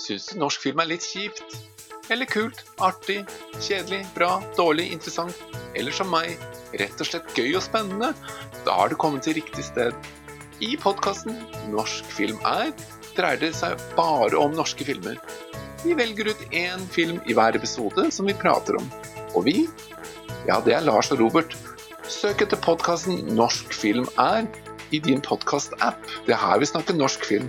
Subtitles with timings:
[0.00, 1.56] Syns du norsk film er litt kjipt?
[2.12, 3.22] Eller kult, artig,
[3.62, 5.38] kjedelig, bra, dårlig, interessant?
[5.74, 6.34] Eller som meg,
[6.76, 8.12] rett og slett gøy og spennende?
[8.66, 9.96] Da har du kommet til riktig sted.
[10.62, 11.38] I podkasten
[11.72, 12.70] Norsk film er
[13.16, 15.18] dreier det seg bare om norske filmer.
[15.84, 18.86] Vi velger ut én film i hver episode som vi prater om.
[19.34, 19.64] Og vi?
[20.48, 21.56] Ja, det er Lars og Robert.
[22.10, 24.48] Søk etter podkasten Norsk film er
[24.92, 26.00] i din podkast-app.
[26.26, 27.48] Det er her vi snakker norsk film.